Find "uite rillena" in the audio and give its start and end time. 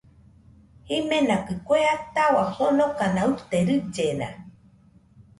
3.31-4.27